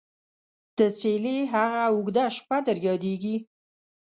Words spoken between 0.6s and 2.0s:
دڅيلې هغه او